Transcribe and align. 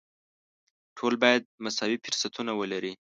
ټول 0.97 1.13
باید 1.23 1.43
مساوي 1.63 1.97
فرصتونه 2.03 2.51
ولري. 2.55 2.93